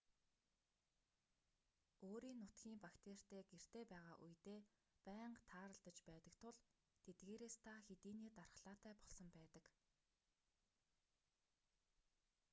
өөрийн 2.07 2.39
нутгийн 2.41 2.77
бактеритай 2.85 3.41
гэртээ 3.51 3.83
байгаа 3.91 4.15
үедээ 4.25 4.59
байнга 5.07 5.41
тааралдаж 5.49 5.97
байдаг 6.09 6.33
тул 6.43 6.57
тэдгээрээс 7.05 7.55
та 7.65 7.73
хэдийнээ 7.87 8.29
дархлаатай 8.39 8.93
болсон 9.01 9.27
байдаг 9.37 9.65